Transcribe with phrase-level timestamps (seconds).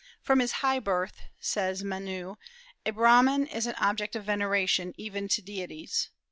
[0.19, 2.35] "From his high birth," says Menu,
[2.87, 6.09] "a Brahman is an object of veneration, even to deities."